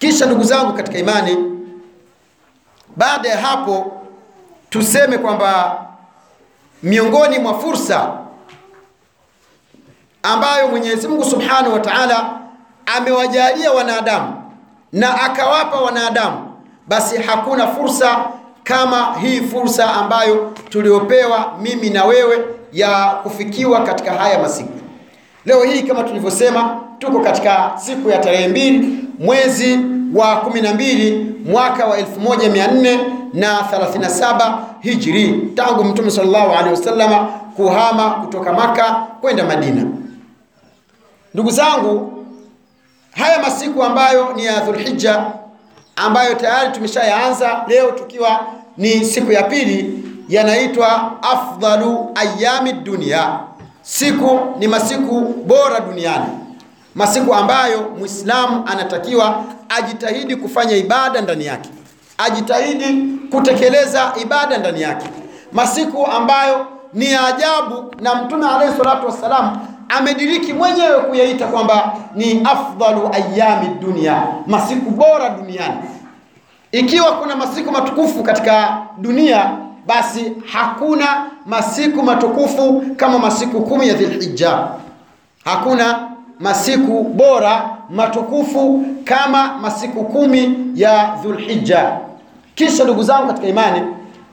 [0.00, 1.36] Kisha ndugu zangu katika imani,
[2.96, 4.02] baada ya hapo
[4.70, 5.78] tuseme kwamba
[6.82, 8.12] miongoni mwa fursa
[10.22, 12.38] ambayo Mwenyezi Mungu Subhanahu wa Ta'ala
[12.96, 14.52] amewajalia wanadamu
[14.92, 16.52] na akawapa wanadamu,
[16.88, 18.24] basi hakuna fursa
[18.64, 24.72] kama hii fursa ambayo tuliopewa mimi na wewe ya kufikiwa katika haya masiku.
[25.44, 29.78] Leo hii kama tulivyosema, tuko katika siku ya tarehe mbili mwezi
[30.14, 38.52] wa kumi na mbili mwaka wa 1437 Hijri, tangu Mtume sallallahu alaihi wasallam kuhama kutoka
[38.52, 39.84] Maka kwenda Madina.
[41.34, 42.24] Ndugu zangu,
[43.14, 45.26] haya masiku ambayo ni ya Dhulhijja
[45.96, 48.40] ambayo tayari tumeshayaanza leo, tukiwa
[48.76, 53.38] ni siku ya pili, yanaitwa afdalu ayami dunia.
[53.82, 56.26] Siku ni masiku bora duniani,
[56.96, 61.70] masiku ambayo Muislamu anatakiwa ajitahidi kufanya ibada ndani yake,
[62.18, 65.06] ajitahidi kutekeleza ibada ndani yake,
[65.52, 69.58] masiku ambayo ni ajabu, na Mtume alayhi salatu wassalam
[69.88, 75.76] amediriki mwenyewe kuyaita kwamba ni afdhalu ayami dunia, masiku bora duniani.
[76.72, 79.50] Ikiwa kuna masiku matukufu katika dunia,
[79.86, 84.68] basi hakuna masiku matukufu kama masiku kumi ya Dhulhijja.
[85.44, 91.92] Hakuna masiku bora matukufu kama masiku kumi ya Dhulhijja.
[92.54, 93.82] Kisha ndugu zangu katika imani,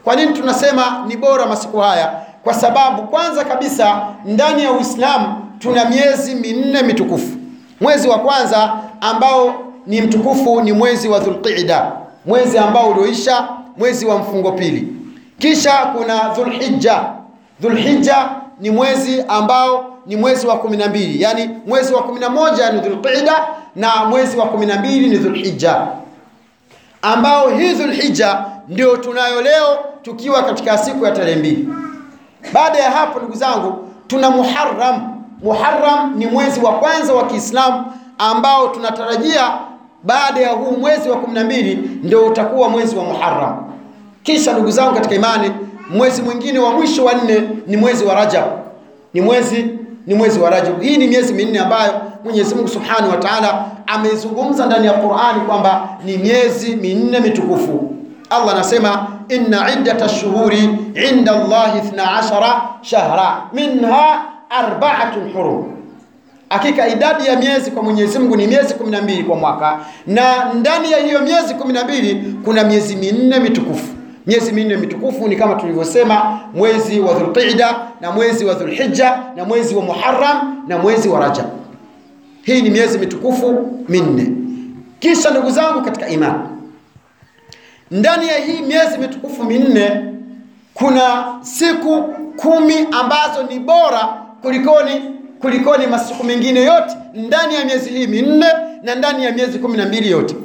[0.04, 2.14] kwa nini tunasema ni bora masiku haya?
[2.44, 7.38] Kwa sababu kwanza kabisa ndani ya Uislamu tuna miezi minne mitukufu.
[7.82, 9.54] Mwezi wa kwanza ambao
[9.88, 11.92] ni mtukufu ni mwezi wa Dhulqida,
[12.26, 14.88] mwezi ambao ulioisha, mwezi wa mfungo pili.
[15.40, 17.04] Kisha kuna Dhulhijja.
[17.62, 22.30] Dhulhijja ni mwezi ambao ni mwezi wa kumi na mbili, yani mwezi wa kumi na
[22.30, 25.88] moja ni dhulqida na mwezi wa kumi na mbili ni dhulhija
[27.02, 31.68] ambao hii dhulhija ndio tunayo leo tukiwa katika siku ya tarehe mbili.
[32.54, 35.14] Baada ya hapo, ndugu zangu, tuna muharam
[35.44, 37.86] muharam ni mwezi wa kwanza wa Kiislamu
[38.18, 39.52] ambao tunatarajia
[40.04, 43.74] baada ya huu mwezi wa 12 ndio utakuwa mwezi wa muharam
[44.24, 45.52] Kisha ndugu zangu katika imani,
[45.90, 48.46] mwezi mwingine wa mwisho wa nne ni mwezi wa Rajab.
[49.14, 49.66] Ni mwezi
[50.08, 50.82] ni mwezi wa Rajab.
[50.82, 51.94] Hii ni miezi minne ambayo
[52.24, 57.90] Mwenyezi Mungu Subhanahu wa Ta'ala amezungumza ndani ya Qur'ani kwamba ni miezi minne mitukufu.
[58.30, 60.70] Allah anasema inna iddata shuhuri
[61.12, 65.66] inda Allahi 12 shahra minha arba'atun hurum,
[66.50, 70.98] hakika idadi ya miezi kwa Mwenyezi Mungu ni miezi 12 kwa mwaka, na ndani ya
[70.98, 73.88] hiyo miezi 12 kuna miezi minne mitukufu.
[74.28, 79.76] Miezi minne mitukufu ni kama tulivyosema, mwezi wa dhulqida na mwezi wa Dhulhijja na mwezi
[79.76, 81.46] wa Muharram na mwezi wa Rajab.
[82.44, 84.28] Hii ni miezi mitukufu minne.
[85.00, 86.40] Kisha ndugu zangu katika imani
[87.92, 90.06] ndani ya hii miezi mitukufu minne
[90.74, 92.04] kuna siku
[92.38, 95.02] kumi ambazo ni bora kulikoni
[95.42, 98.46] kulikoni masiku mengine yote ndani ya miezi hii minne
[98.84, 100.36] na ndani ya miezi kumi na mbili yote.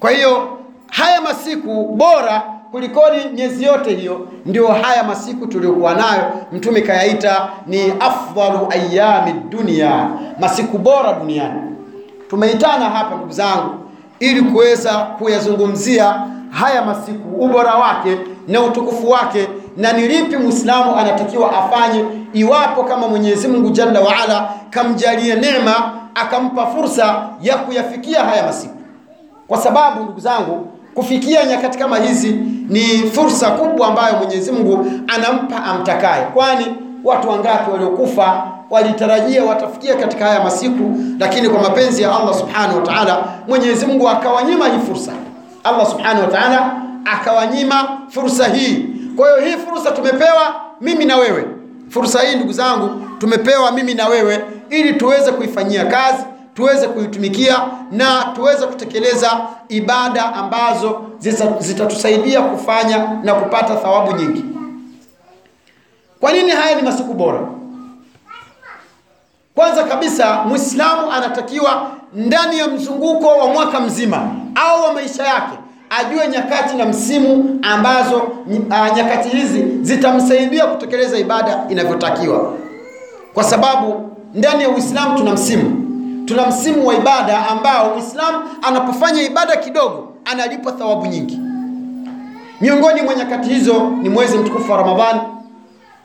[0.00, 2.42] Kwa hiyo haya masiku bora
[2.74, 6.22] kulikoni miezi yote hiyo, ndio haya masiku tuliokuwa nayo.
[6.52, 10.08] Mtume kayaita ni afdhalu ayami dunia,
[10.40, 11.60] masiku bora duniani.
[12.30, 13.74] Tumeitana hapa ndugu zangu,
[14.20, 18.18] ili kuweza kuyazungumzia haya masiku, ubora wake
[18.48, 24.48] na utukufu wake, na ni lipi Muislamu anatakiwa afanye iwapo kama Mwenyezi Mungu Jalla waala
[24.70, 28.74] kamjalie neema akampa fursa ya kuyafikia haya masiku,
[29.48, 32.32] kwa sababu ndugu zangu, kufikia nyakati kama hizi
[32.68, 32.80] ni
[33.12, 36.66] fursa kubwa ambayo Mwenyezi Mungu anampa amtakaye, kwani
[37.04, 42.82] watu wangapi waliokufa walitarajia watafikia katika haya masiku, lakini kwa mapenzi ya Allah Subhanahu wa
[42.82, 45.12] Ta'ala Mwenyezi Mungu akawanyima hii fursa.
[45.64, 48.86] Allah Subhanahu wa Ta'ala akawanyima fursa hii.
[49.16, 51.44] Kwa hiyo hii fursa tumepewa mimi na wewe.
[51.88, 57.58] Fursa hii ndugu zangu tumepewa mimi na wewe ili tuweze kuifanyia kazi, tuweze kuitumikia
[57.92, 61.02] na tuweze kutekeleza ibada ambazo
[61.58, 64.44] zitatusaidia kufanya na kupata thawabu nyingi.
[66.20, 67.40] Kwa nini haya ni masiku bora?
[69.54, 75.58] Kwanza kabisa Muislamu anatakiwa ndani ya mzunguko wa mwaka mzima au wa maisha yake
[75.90, 82.52] ajue nyakati na msimu ambazo uh, nyakati hizi zitamsaidia kutekeleza ibada inavyotakiwa,
[83.34, 85.83] kwa sababu ndani ya Uislamu tuna msimu,
[86.24, 91.38] tuna msimu wa ibada ambao Muislamu anapofanya ibada kidogo analipwa thawabu nyingi.
[92.60, 95.20] Miongoni mwa nyakati hizo ni mwezi mtukufu wa Ramadhani.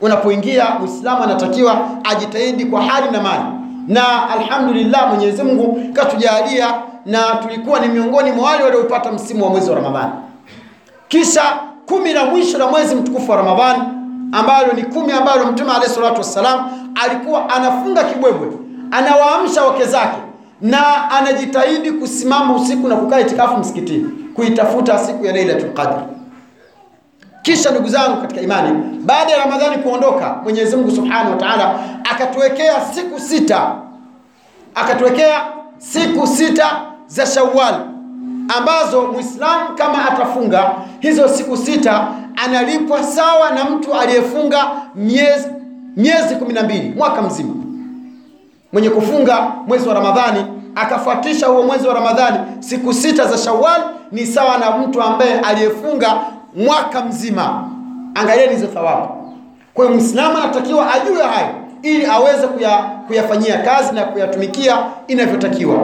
[0.02, 3.44] Unapoingia Muislamu anatakiwa ajitahidi kwa hali na mali,
[3.88, 6.74] na alhamdulillah Mwenyezi Mungu katujalia
[7.06, 10.12] na tulikuwa ni miongoni mwa wale waliopata msimu wa mwezi wa Ramadhani.
[11.08, 11.42] Kisha
[11.86, 13.84] kumi la mwisho la mwezi mtukufu wa Ramadhani
[14.32, 16.70] ambalo ni kumi ambalo Mtume alayhi salatu wassalam
[17.04, 18.48] alikuwa anafunga kibwebwe,
[18.92, 20.18] anawaamsha wake zake
[20.62, 24.06] na anajitahidi kusimama usiku na kukaa itikafu msikitini
[24.36, 26.02] kuitafuta siku ya Lailatul Qadr.
[27.42, 31.80] Kisha ndugu zangu katika imani, baada ya Ramadhani kuondoka, Mwenyezi Mungu Subhanahu wa Ta'ala
[32.12, 33.76] akatuwekea siku sita,
[34.76, 35.42] akatuwekea
[35.78, 37.76] siku sita za Shawwal
[38.58, 42.08] ambazo Muislamu kama atafunga hizo siku sita
[42.46, 45.48] analipwa sawa na mtu aliyefunga miezi
[45.98, 47.54] miezi kumi na mbili mwaka mzima.
[48.74, 50.46] Mwenye kufunga mwezi wa Ramadhani
[50.76, 53.82] akafuatisha huo mwezi wa Ramadhani siku sita za Shawwal
[54.12, 56.18] ni sawa na mtu ambaye aliyefunga
[56.56, 57.70] mwaka mzima.
[58.16, 59.08] Angalieni hizo thawabu.
[59.74, 61.48] Kwa hiyo Muislamu anatakiwa ajue hayo
[61.82, 62.78] ili aweze kuya,
[63.08, 64.78] kuyafanyia kazi na kuyatumikia
[65.08, 65.78] inavyotakiwa.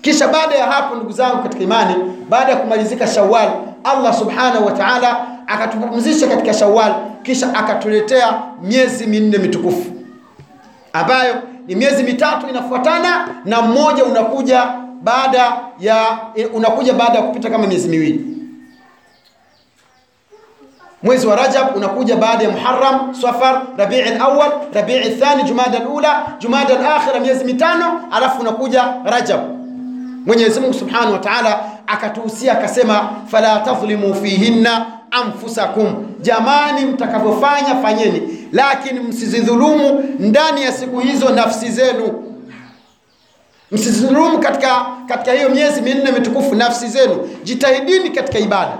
[0.00, 1.94] Kisha baada ya hapo, ndugu zangu katika imani,
[2.28, 3.48] baada ya kumalizika Shawwal,
[3.84, 9.90] Allah subhanahu wa ta'ala akatupumzisha katika Shawwal, kisha akatuletea miezi minne mitukufu
[10.92, 11.34] ambayo
[11.66, 14.66] ni miezi mitatu inafuatana na mmoja unakuja
[15.02, 16.18] baada ya
[16.54, 18.26] unakuja baada ya kupita kama miezi miwili.
[21.02, 26.78] Mwezi wa Rajab unakuja baada ya Muharram, Safar, Rabii al-awwal, Rabii al-thani, Jumada al-ula, Jumada
[26.78, 29.40] al-akhira, miezi mitano, alafu unakuja Rajab.
[30.26, 39.00] Mwenyezi Mungu Subhanahu wa Ta'ala akatuhusia akasema, fala tadhlimu fihinna anfusakum, jamani, mtakavyofanya fanyeni, lakini
[39.00, 42.24] msizidhulumu ndani ya siku hizo nafsi zenu.
[43.72, 48.78] Msizidhulumu katika, katika hiyo miezi minne mitukufu nafsi zenu, jitahidini katika ibada.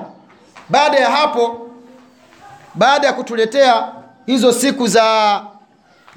[0.69, 1.69] Baada ya hapo,
[2.75, 3.85] baada ya kutuletea
[4.27, 5.41] hizo siku za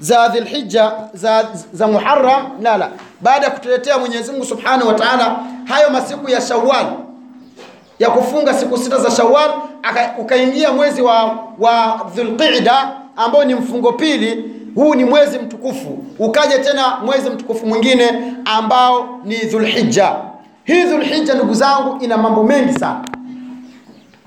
[0.00, 2.90] za Dhulhijja za, za Muharram la
[3.20, 6.86] baada ya kutuletea Mwenyezi Mungu Subhanahu wa Ta'ala hayo masiku ya Shawwal
[7.98, 9.50] ya kufunga siku sita za Shawwal,
[10.18, 14.52] ukaingia mwezi wa, wa Dhulqa'da ambao ni mfungo pili.
[14.74, 20.12] Huu ni mwezi mtukufu, ukaja tena mwezi mtukufu mwingine ambao ni Dhulhijja.
[20.64, 23.00] Hii Dhulhijja ndugu zangu ina mambo mengi sana.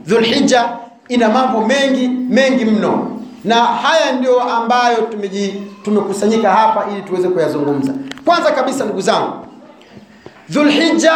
[0.06, 0.70] Dhulhijja
[1.08, 7.94] ina mambo mengi mengi mno na haya ndio ambayo tumeji tumekusanyika hapa ili tuweze kuyazungumza.
[8.26, 9.34] Kwanza kabisa ndugu zangu,
[10.50, 11.14] Dhulhijja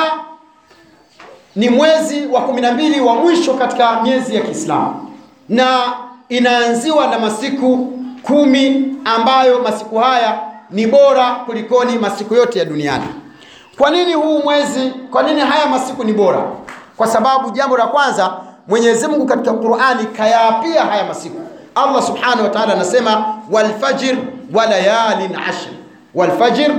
[1.56, 5.12] ni mwezi wa kumi na mbili wa mwisho katika miezi ya Kiislamu
[5.50, 5.94] na
[6.30, 7.78] inaanziwa na masiku
[8.24, 10.40] kumi ambayo masiku haya
[10.72, 13.06] ni bora kulikoni masiku yote ya duniani.
[13.78, 14.92] Kwa nini huu mwezi?
[15.12, 16.44] Kwa nini haya masiku ni bora?
[16.98, 18.34] Kwa sababu jambo la kwanza,
[18.68, 21.42] Mwenyezi Mungu katika Qur'ani kayaapia haya masiku
[21.76, 24.16] Allah subhanahu wa ta'ala anasema walfajr
[24.54, 25.70] wa layalin ashr,
[26.16, 26.72] walfajr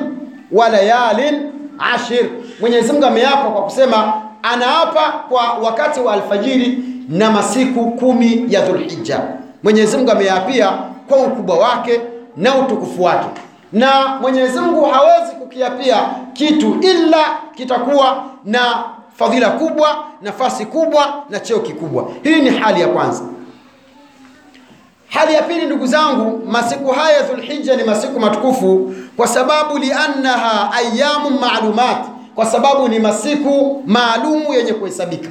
[0.53, 1.53] wa layalin
[1.95, 2.25] ashr.
[2.61, 4.13] Mwenyezi Mungu ameapa kwa kusema
[4.53, 9.21] anaapa kwa wakati wa alfajiri na masiku kumi ya Dhulhijja.
[9.63, 10.69] Mwenyezi Mungu ameapia
[11.09, 12.01] kwa ukubwa wake
[12.37, 13.41] na utukufu wake,
[13.73, 15.97] na Mwenyezi Mungu hawezi kukiapia
[16.33, 17.25] kitu ila
[17.55, 18.85] kitakuwa na
[19.17, 22.09] fadhila kubwa, nafasi kubwa na cheo kikubwa.
[22.23, 23.23] Hii ni hali ya kwanza.
[25.09, 31.31] Hali ya pili, ndugu zangu, masiku haya Dhulhijja ni masiku matukufu kwa sababu liannaha ayamu
[31.41, 31.99] maalumat,
[32.35, 35.29] kwa sababu ni masiku maalumu yenye kuhesabika,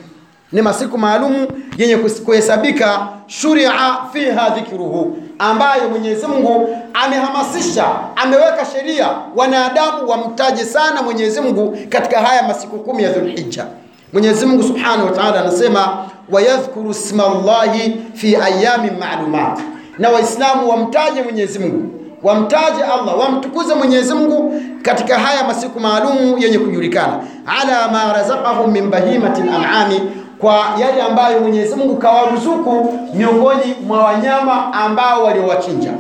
[0.51, 3.07] ni masiku maalumu yenye kuhesabika.
[3.27, 3.72] Shuria
[4.13, 12.43] fiha dhikruhu, ambayo Mwenyezi Mungu amehamasisha, ameweka sheria wanadamu wamtaje sana Mwenyezi Mungu katika haya
[12.43, 13.65] masiku kumi ya Dhulhijja.
[14.13, 19.60] Mwenyezi Mungu Subhanahu wa Ta'ala anasema wayadhkuru isma Allahi fi ayamin ma'lumat,
[20.00, 26.60] na Waislamu wamtaje Mwenyezi Mungu, wamtaje Allah, wamtukuze Mwenyezi Mungu katika haya masiku maalumu yenye
[26.60, 27.20] kujulikana,
[27.62, 30.01] ala ma razaqahum min bahimatil an'ami,
[30.39, 35.92] kwa yale ambayo Mwenyezi Mungu kawaruzuku miongoni mwa wanyama ambao waliowachinja.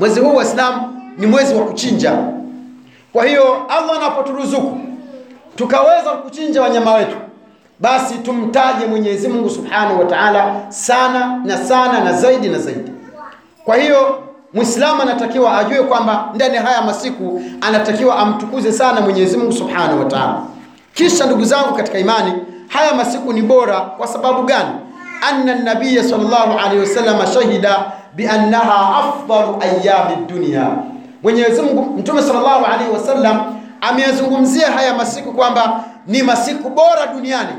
[0.00, 2.12] Mwezi huu Waislamu ni mwezi wa kuchinja.
[3.12, 4.78] Kwa hiyo Allah anapoturuzuku
[5.56, 7.16] tukaweza kuchinja wanyama wetu,
[7.80, 12.92] basi tumtaje Mwenyezi Mungu Subhanahu wa Ta'ala sana na sana na zaidi na zaidi.
[13.64, 14.23] Kwa hiyo
[14.54, 20.42] Muislamu anatakiwa ajue kwamba ndani haya masiku anatakiwa amtukuze sana Mwenyezi Mungu Subhanahu wa Ta'ala.
[20.94, 22.32] Kisha ndugu zangu katika imani,
[22.68, 24.70] haya masiku ni bora kwa sababu gani?
[25.30, 30.66] Anna nabiyya sallallahu alaihi wasallam shahida bi annaha afdalu ayami dunya.
[31.22, 33.40] Mwenyezi Mungu Mtume sallallahu alaihi wasallam
[33.80, 37.52] ameyazungumzia haya masiku kwamba ni masiku bora duniani.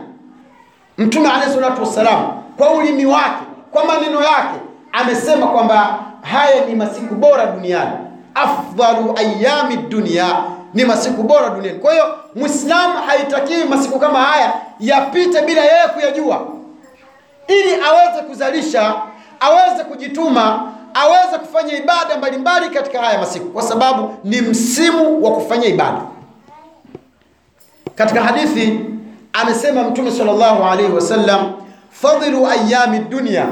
[0.98, 2.26] Mtume alayhi salatu wassalam
[2.58, 4.60] kwa ulimi wake, kwa maneno yake
[4.92, 6.00] amesema kwamba
[6.32, 7.92] haya ni masiku bora duniani,
[8.36, 11.80] afdalu ayami dunia, ni masiku bora duniani.
[11.80, 12.06] Kwa hiyo
[12.36, 16.48] Muislamu haitakiwi masiku kama haya yapite bila yeye kuyajua,
[17.48, 18.96] ili aweze kuzalisha,
[19.40, 25.66] aweze kujituma, aweze kufanya ibada mbalimbali katika haya masiku, kwa sababu ni msimu wa kufanya
[25.68, 26.02] ibada.
[27.96, 28.80] Katika hadithi
[29.34, 31.52] amesema Mtume sallallahu alaihi wasallam,
[31.92, 33.46] fadhilu ayami dunya,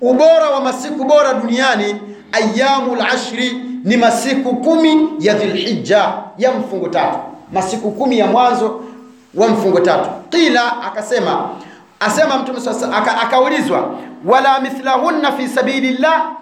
[0.00, 2.00] ubora wa masiku bora duniani,
[2.34, 3.52] ayamul lashri
[3.84, 7.18] ni masiku kumi ya dhilhija ya mfungo tatu,
[7.52, 8.80] masiku kumi ya mwanzo
[9.34, 10.10] wa mfungo tatu.
[10.30, 11.48] Qila, akasema
[12.00, 12.58] asema Mtume
[12.96, 16.32] aka, akaulizwa wala mithlahunna fi sabilillah,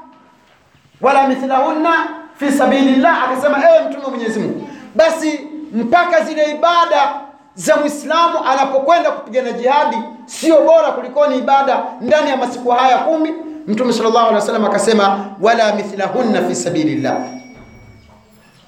[1.01, 1.93] wala mithlahunna
[2.39, 5.41] fi sabilillah, akasema ewe Mtume wa Mwenyezi Mungu, basi
[5.73, 7.15] mpaka zile ibada
[7.55, 9.97] za Muislamu anapokwenda kupigana jihadi
[10.27, 13.33] sio bora kulikoni ibada ndani ya masiku haya kumi?
[13.67, 17.17] Mtume sallallahu alaihi wasallam akasema wala mithlahunna fi sabilillah,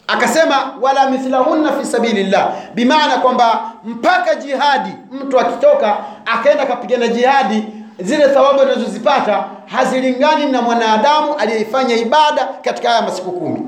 [0.07, 5.97] akasema wala mithlahunna fi sabilillah, bimaana kwamba mpaka jihadi mtu akitoka
[6.27, 7.65] akaenda akapigana jihadi,
[8.01, 13.61] zile thawabu anazozipata hazilingani na mwanadamu aliyeifanya ibada katika haya masiku kumi.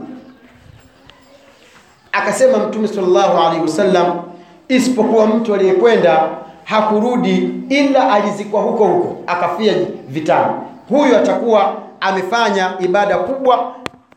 [2.13, 4.23] Akasema Mtume sallallahu alaihi wasallam
[4.69, 6.29] isipokuwa mtu aliyekwenda
[6.65, 9.75] hakurudi ila alizikwa huko huko akafia
[10.09, 10.53] vitani,
[10.89, 13.73] huyu atakuwa amefanya ibada kubwa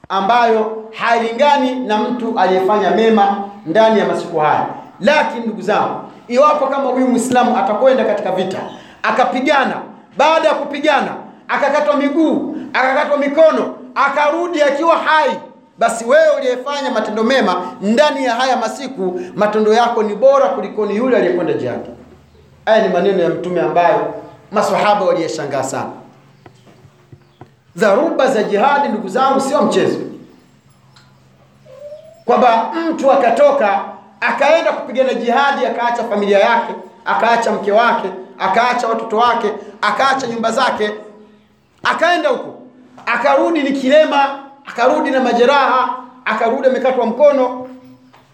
[0.10, 4.66] ambayo hailingani na mtu aliyefanya mema ndani ya masiku haya.
[5.00, 8.58] Lakini ndugu zangu, iwapo kama huyu Muislamu atakwenda katika vita
[9.04, 9.76] akapigana,
[10.18, 11.12] baada ya kupigana
[11.48, 15.40] akakatwa miguu akakatwa mikono akarudi akiwa hai
[15.80, 21.18] basi wewe uliyefanya matendo mema ndani ya haya masiku, matendo yako ni bora kulikoni yule
[21.18, 21.90] aliyekwenda jihadi.
[22.66, 24.14] Haya ni maneno ya Mtume ambayo
[24.52, 25.90] maswahaba waliyeshangaa sana.
[27.76, 30.00] Dharuba za jihadi, ndugu zangu, sio mchezo,
[32.26, 33.82] kwamba mtu akatoka
[34.22, 36.74] akaenda kupigana jihadi akaacha familia yake
[37.06, 38.08] akaacha mke wake
[38.40, 40.92] akaacha watoto wake akaacha nyumba zake
[41.84, 42.54] akaenda huko
[43.06, 45.96] akarudi ni kilema akarudi na majeraha,
[46.26, 47.68] akarudi amekatwa mkono,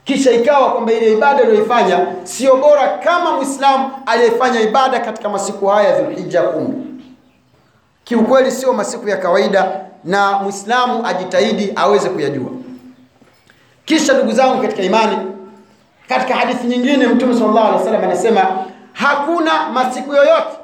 [0.04, 5.90] kisha ikawa kwamba ile ibada aliyoifanya sio bora kama mwislamu aliyefanya ibada katika masiku haya
[5.90, 6.85] ya Dhulhijja kumi.
[8.06, 9.72] Kiukweli sio masiku ya kawaida,
[10.04, 12.50] na mwislamu ajitahidi aweze kuyajua.
[13.86, 15.18] Kisha ndugu zangu katika imani,
[16.10, 18.42] katika hadithi nyingine Mtume sallallahu alaihi wasallam anasema
[18.94, 20.58] hakuna masiku yoyote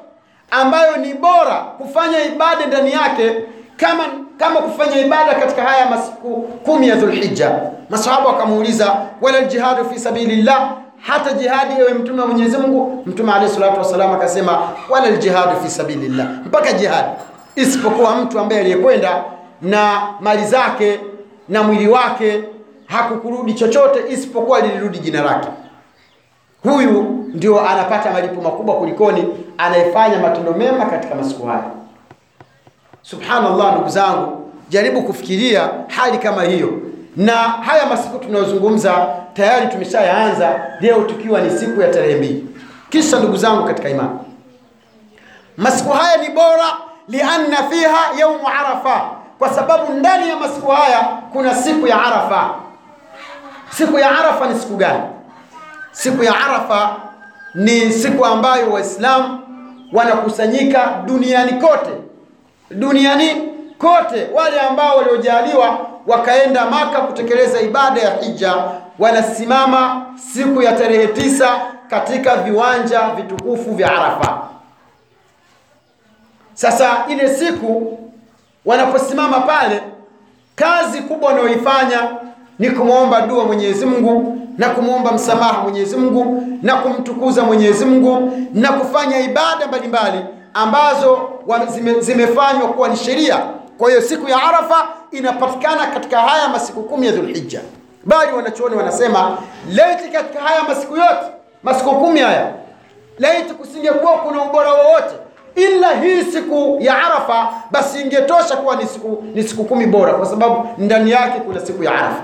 [0.50, 3.34] ambayo ni bora kufanya ibada ndani yake
[3.76, 4.04] kama
[4.38, 7.60] kama kufanya ibada katika haya masiku kumi ya Dhulhijja.
[7.90, 13.02] Masahaba wakamuuliza wala ljihadu fi sabilillah, hata jihadi ewe mtume wa Mwenyezi Mungu?
[13.06, 17.08] Mtume alayhi salatu wasallam akasema wala ljihadu fi sabilillah, mpaka jihadi,
[17.56, 19.24] isipokuwa mtu ambaye aliyekwenda
[19.62, 21.00] na mali zake
[21.48, 22.44] na mwili wake
[22.86, 25.48] hakukurudi chochote isipokuwa lilirudi jina lake.
[26.62, 27.02] Huyu
[27.34, 29.24] ndio anapata malipo makubwa kulikoni
[29.58, 31.70] anayefanya matendo mema katika masiku haya.
[33.02, 36.72] Subhanallah, ndugu zangu, jaribu kufikiria hali kama hiyo,
[37.16, 42.46] na haya masiku tunayozungumza tayari tumeshayaanza leo, tukiwa ni siku ya tarehe mbili.
[42.90, 44.18] Kisha ndugu zangu katika imani,
[45.56, 46.72] masiku haya ni bora
[47.08, 49.00] lianna fiha yaumu Arafa,
[49.38, 50.98] kwa sababu ndani ya masiku haya
[51.32, 52.50] kuna siku ya Arafa.
[53.70, 55.02] Siku ya Arafa ni siku gani?
[55.92, 56.96] Siku ya Arafa
[57.54, 59.38] ni siku ambayo Waislamu
[59.92, 61.90] wanakusanyika duniani kote
[62.70, 68.54] duniani kote, wale ambao waliojaliwa wakaenda Maka kutekeleza ibada ya hija
[68.98, 74.41] wanasimama siku ya tarehe tisa katika viwanja vitukufu vya Arafa.
[76.54, 77.98] Sasa ile siku
[78.64, 79.82] wanaposimama pale,
[80.56, 82.08] kazi kubwa wanayoifanya
[82.58, 88.72] ni kumwomba dua Mwenyezi Mungu na kumwomba msamaha Mwenyezi Mungu na kumtukuza Mwenyezi Mungu na
[88.72, 90.18] kufanya ibada mbalimbali
[90.54, 91.28] ambazo
[91.74, 93.38] zime, zimefanywa kuwa ni sheria.
[93.78, 97.60] Kwa hiyo siku ya Arafa inapatikana katika haya masiku kumi ya Dhulhijja,
[98.04, 99.38] bali wanachuoni wanasema
[99.72, 101.26] laiti katika haya masiku yote
[101.62, 102.52] masiku kumi haya,
[103.18, 105.14] laiti kusingekuwa kuna ubora wowote
[105.54, 110.26] ila hii siku ya Arafa, basi ingetosha kuwa ni siku, ni siku kumi bora, kwa
[110.26, 112.22] sababu ndani yake kuna siku ya Arafa.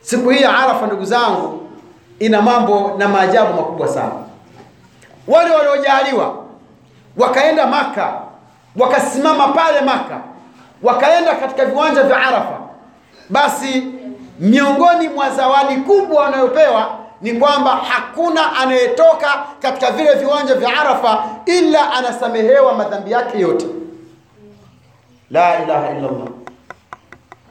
[0.00, 1.68] Siku hii ya Arafa, ndugu zangu,
[2.18, 4.12] ina mambo na maajabu makubwa sana.
[5.28, 6.34] Wale waliojaliwa
[7.16, 8.12] wakaenda Maka,
[8.76, 10.20] wakasimama pale Maka,
[10.82, 12.58] wakaenda katika viwanja vya Arafa,
[13.30, 13.86] basi
[14.40, 21.92] miongoni mwa zawadi kubwa wanayopewa ni kwamba hakuna anayetoka katika vile viwanja vya Arafa ila
[21.92, 23.66] anasamehewa madhambi yake yote.
[25.30, 26.28] La ilaha illa Allah.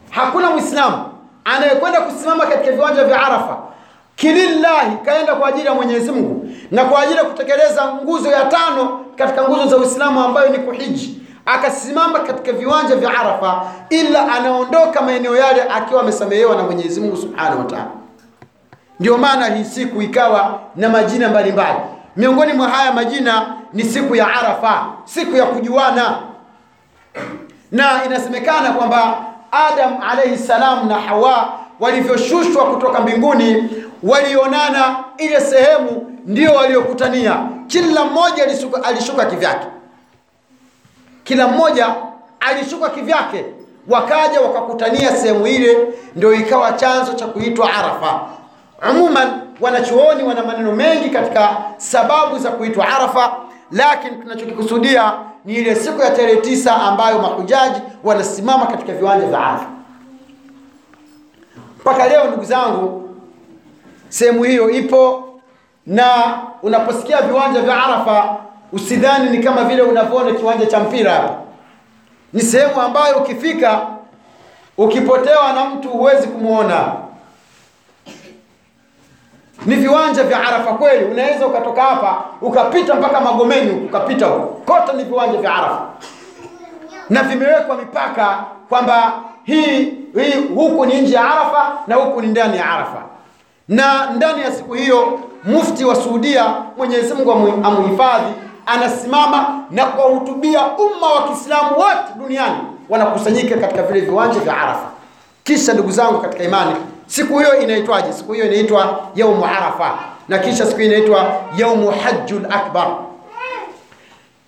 [0.10, 1.03] Hakuna Muislamu
[1.45, 3.57] anayekwenda kusimama katika viwanja vya Arafa
[4.15, 9.05] kilillahi, kaenda kwa ajili ya Mwenyezi Mungu na kwa ajili ya kutekeleza nguzo ya tano
[9.15, 15.36] katika nguzo za Uislamu ambayo ni kuhiji, akasimama katika viwanja vya Arafa, ila anaondoka maeneo
[15.38, 17.88] yale akiwa amesamehewa na Mwenyezi Mungu Subhanahu wa Ta'ala.
[19.00, 21.80] Ndio maana hii siku ikawa na majina mbalimbali.
[22.16, 26.18] Miongoni mwa haya majina ni siku ya Arafa, siku ya kujuana,
[27.72, 29.18] na inasemekana kwamba
[29.52, 33.70] Adam alayhi salam na Hawa walivyoshushwa kutoka mbinguni
[34.04, 37.40] walionana ile sehemu, ndio waliokutania.
[37.68, 39.68] Kila mmoja alishuka, alishuka kivyake,
[41.24, 41.96] kila mmoja
[42.40, 43.46] alishuka kivyake,
[43.88, 45.78] wakaja wakakutania sehemu ile,
[46.16, 48.20] ndio ikawa chanzo cha kuitwa Arafa.
[48.91, 53.36] Umuman, wanachuoni wana maneno mengi katika sababu za kuitwa Arafa,
[53.72, 55.13] lakini tunachokikusudia
[55.46, 59.65] ni ile siku ya tarehe tisa ambayo mahujaji wanasimama katika viwanja vya Arafa.
[61.79, 63.10] Mpaka leo ndugu zangu,
[64.10, 65.29] sehemu hiyo ipo,
[65.86, 68.38] na unaposikia viwanja vya Arafa
[68.72, 71.34] usidhani ni kama vile unavyoona kiwanja cha mpira hapa.
[72.34, 73.82] Ni sehemu ambayo ukifika,
[74.77, 76.94] ukipotewa na mtu huwezi kumwona
[79.65, 81.05] ni viwanja vya Arafa kweli.
[81.05, 85.81] Unaweza ukatoka hapa ukapita mpaka Magomeni ukapita huko kote, ni viwanja vya Arafa
[87.10, 89.75] na vimewekwa mipaka kwamba hii
[90.15, 93.01] hii huku ni nje ya Arafa na huku ni ndani ya Arafa.
[93.67, 96.45] Na ndani ya siku hiyo mufti wa Saudia,
[96.77, 97.31] Mwenyezi Mungu
[97.63, 98.34] amuhifadhi,
[98.65, 102.57] anasimama na kuwahutubia umma wa Kiislamu wote duniani,
[102.89, 104.89] wanakusanyika katika vile viwanja vya Arafa.
[105.43, 106.75] Kisha ndugu zangu katika imani
[107.08, 108.14] siku hiyo inaitwaje?
[108.14, 112.88] Siku hiyo inaitwa yaumu Arafa, na kisha siku inaitwa yaumu hajjul akbar.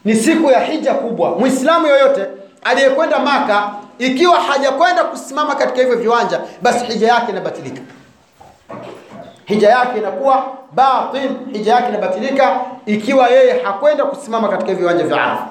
[0.06, 1.30] Ni siku ya hija kubwa.
[1.30, 2.26] Muislamu yoyote
[2.64, 7.82] aliyekwenda Maka, ikiwa hajakwenda kusimama katika hivyo viwanja, basi hija yake inabatilika,
[9.46, 15.24] hija yake inakuwa batil, hija yake inabatilika ikiwa yeye hakwenda kusimama katika hivyo viwanja vya
[15.24, 15.48] Arafa.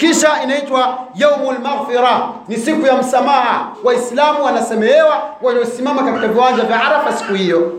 [0.00, 3.68] Kisha inaitwa yaumul maghfira, ni siku ya msamaha.
[3.84, 7.72] Waislamu wanasemehewa waliosimama katika viwanja vya Arafa siku hiyo.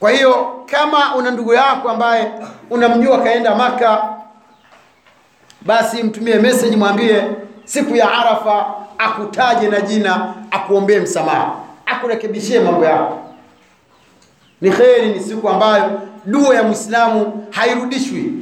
[0.00, 2.32] Kwa hiyo kama una ndugu yako ambaye
[2.70, 4.08] unamjua kaenda Maka,
[5.60, 7.22] basi mtumie message, mwambie
[7.64, 8.66] siku ya Arafa
[8.98, 11.52] akutaje na jina, akuombee msamaha,
[11.86, 13.18] akurekebishie mambo yako.
[14.60, 18.32] Ni kheri, ni siku ambayo dua ya Muislamu hairudishwi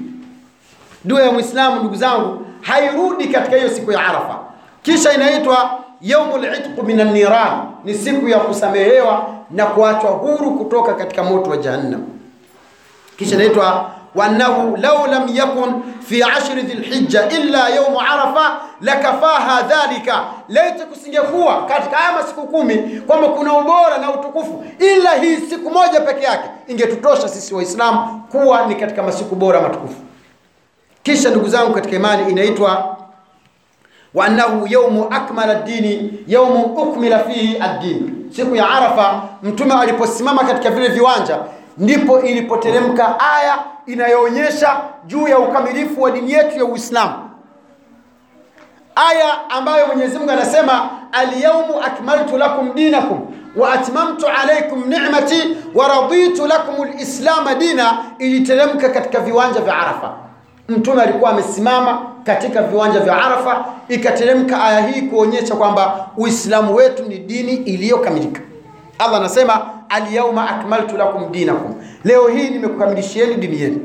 [1.07, 4.39] dua ya Muislamu ndugu zangu hairudi katika hiyo siku ya Arafa.
[4.83, 7.53] Kisha inaitwa yaumul itq minan niran,
[7.85, 12.03] ni siku ya kusamehewa na kuachwa huru kutoka katika moto wa Jahannam.
[13.19, 20.85] Kisha inaitwa waannahu lau lam yakun fi ashri dhilhijja illa yaumu arafa lakafaha dhalika, laiti
[20.85, 26.25] kusingekuwa katika haya masiku kumi kwamba kuna ubora na utukufu, ila hii siku moja peke
[26.25, 29.95] yake ingetutosha sisi Waislamu kuwa ni katika masiku bora matukufu.
[31.07, 32.97] Kisha ndugu zangu katika imani inaitwa
[34.15, 39.23] wa annahu yaumu akmala dini yaumu ukmila fihi ad-din, siku ya Arafa.
[39.43, 41.39] Mtume aliposimama katika vile viwanja,
[41.79, 47.15] ndipo ilipoteremka aya inayoonyesha juu ya ukamilifu wa dini yetu ya Uislamu,
[49.11, 53.21] aya ambayo Mwenyezi Mungu anasema alyaumu akmaltu lakum dinakum
[53.57, 60.26] wa atmamtu alaykum ni'mati wa raditu lakum lislama dina, iliteremka katika viwanja vya Arafa.
[60.69, 67.19] Mtume alikuwa amesimama katika viwanja vya Arafa, ikateremka aya hii kuonyesha kwamba Uislamu wetu ni
[67.19, 68.41] dini iliyokamilika.
[68.99, 71.75] Allah anasema alyauma akmaltu lakum dinakum,
[72.05, 73.81] leo hii nimekukamilishieni dini yenu.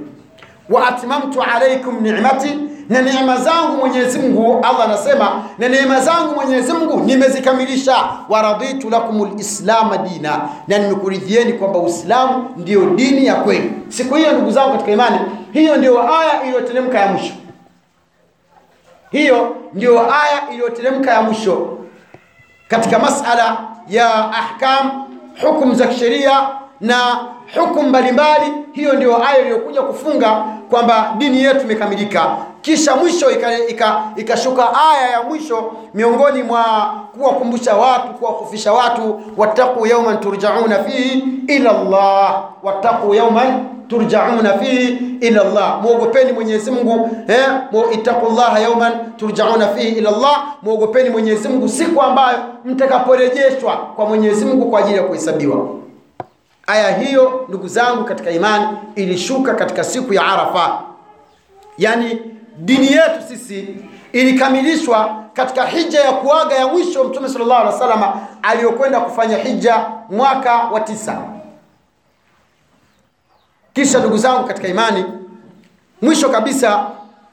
[0.70, 2.58] Wa atmamtu alaikum ni'mati,
[2.90, 7.96] na neema zangu Mwenyezi Mungu, Allah anasema na neema zangu Mwenyezi Mungu nimezikamilisha.
[8.30, 13.72] waradhitu lakum lislama dina, na nimekuridhieni kwamba Uislamu ndiyo dini ya kweli.
[13.90, 15.20] Siku hiyo ndugu zangu katika imani,
[15.54, 17.34] hiyo ndiyo aya iliyoteremka ya mwisho.
[19.12, 21.78] Hiyo ndiyo aya iliyoteremka ya mwisho
[22.68, 25.08] katika masala ya ahkam,
[25.42, 26.50] hukumu za kisheria
[26.82, 27.20] na
[27.60, 28.52] hukumu mbalimbali.
[28.74, 30.32] Hiyo ndio aya iliyokuja kufunga
[30.70, 32.38] kwamba dini yetu imekamilika.
[32.62, 39.88] Kisha mwisho ikashuka ika, ika aya ya mwisho miongoni mwa kuwakumbusha watu, kuwahofisha watu, wattaquu
[39.88, 47.46] yauman turjauna fihi ila llah wattaquu yauman turjauna fihi ila llah mwogopeni Mwenyezi Mungu eh,
[47.94, 54.70] ittaqullaha yauman turjauna fihi ila llah mwogopeni Mwenyezi Mungu siku ambayo mtakaporejeshwa kwa Mwenyezi Mungu
[54.70, 55.68] kwa ajili ya kuhesabiwa.
[56.68, 60.82] Aya hiyo ndugu zangu katika imani ilishuka katika siku ya Arafa.
[61.78, 62.20] Yaani
[62.58, 63.68] dini yetu sisi
[64.12, 70.56] ilikamilishwa katika hija ya kuaga ya mwisho Mtume sallallahu alaihi wasallam aliyokwenda kufanya hija mwaka
[70.58, 71.22] wa tisa.
[73.74, 75.06] Kisha ndugu zangu katika imani,
[76.02, 76.86] mwisho kabisa,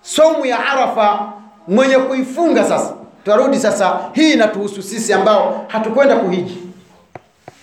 [0.03, 1.33] somu ya Arafa
[1.69, 6.59] mwenye kuifunga sasa, tuarudi sasa, hii inatuhusu sisi ambao hatukwenda kuhiji.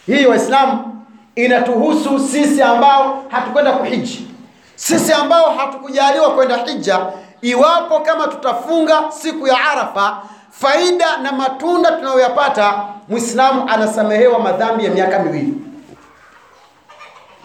[0.06, 4.28] Hii Waislamu inatuhusu sisi ambao hatukwenda kuhiji,
[4.76, 7.06] sisi ambao hatukujaliwa kwenda hija.
[7.45, 10.17] Iwapo kama tutafunga siku ya Arafa,
[10.51, 15.53] faida na matunda tunayoyapata, Muislamu anasamehewa madhambi ya miaka miwili.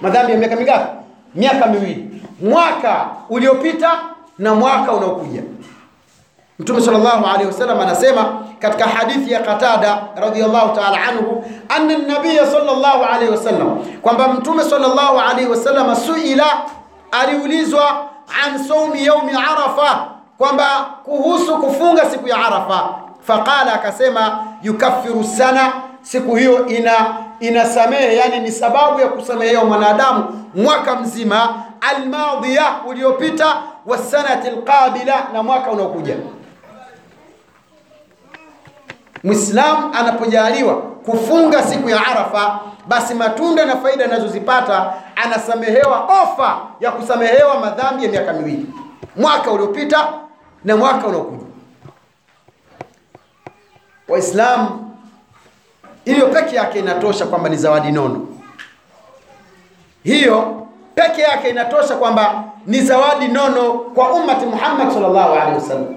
[0.00, 0.88] Madhambi ya miaka mingapi?
[1.34, 4.00] Miaka miwili, mwaka uliopita
[4.38, 5.42] na mwaka unaokuja.
[6.58, 13.04] Mtume sallallahu alaihi wasallam anasema katika hadithi ya Qatada radhiyallahu ta'ala anhu anna an-nabiy sallallahu
[13.04, 16.46] alaihi wasallam, kwamba Mtume sallallahu alaihi wasallam suila,
[17.10, 18.09] aliulizwa
[18.44, 20.06] an saumi yaumi Arafa,
[20.38, 20.64] kwamba
[21.04, 22.88] kuhusu kufunga siku ya Arafa.
[23.26, 30.96] Faqala, akasema yukaffiru sana, siku hiyo ina inasamehe, yani ni sababu ya kusamehewa mwanadamu mwaka
[30.96, 36.16] mzima, almadhiya uliopita, wasanati alqabila, na mwaka unaokuja.
[39.24, 47.60] Muislamu anapojaliwa kufunga siku ya Arafa, basi matunda na faida anazozipata anasamehewa ofa ya kusamehewa
[47.60, 48.66] madhambi ya miaka miwili,
[49.16, 50.08] mwaka uliopita
[50.64, 51.44] na mwaka unaokuja.
[54.08, 54.94] Waislamu,
[56.04, 58.26] hiyo peke yake inatosha kwamba ni zawadi nono.
[60.02, 65.94] Hiyo peke yake inatosha kwamba ni zawadi nono kwa ummati Muhammad sallallahu alehi wasallam.